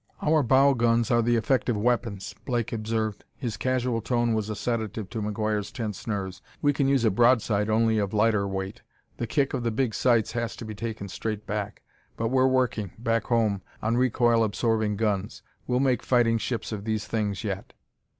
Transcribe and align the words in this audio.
"Our 0.23 0.41
bow 0.41 0.73
guns 0.73 1.11
are 1.11 1.21
the 1.21 1.35
effective 1.35 1.77
weapons," 1.77 2.33
Blake 2.43 2.73
observed; 2.73 3.23
his 3.37 3.55
casual 3.55 4.01
tone 4.01 4.33
was 4.33 4.49
a 4.49 4.55
sedative 4.55 5.11
to 5.11 5.21
McGuire's 5.21 5.71
tense 5.71 6.07
nerves. 6.07 6.41
"We 6.59 6.73
can 6.73 6.87
use 6.87 7.05
a 7.05 7.11
broadside 7.11 7.69
only 7.69 7.99
of 7.99 8.11
lighter 8.11 8.47
weight; 8.47 8.81
the 9.17 9.27
kick 9.27 9.53
of 9.53 9.61
the 9.61 9.69
big 9.69 9.93
'sights' 9.93 10.31
has 10.31 10.55
to 10.55 10.65
be 10.65 10.73
taken 10.73 11.07
straight 11.07 11.45
back. 11.45 11.83
But 12.17 12.29
we're 12.29 12.47
working, 12.47 12.93
back 12.97 13.25
home, 13.25 13.61
on 13.79 13.95
recoil 13.95 14.43
absorbing 14.43 14.95
guns: 14.97 15.43
we'll 15.67 15.79
make 15.79 16.01
fighting 16.01 16.39
ships 16.39 16.71
of 16.71 16.83
these 16.83 17.05
things 17.05 17.43
yet." 17.43 17.73